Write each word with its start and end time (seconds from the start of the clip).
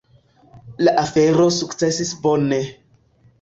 La 0.87 0.93
afero 1.01 1.45
sukcesis 1.59 2.15
bone. 2.25 2.59